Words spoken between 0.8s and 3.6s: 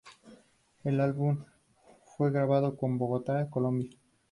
El álbum fue grabado en Bogotá,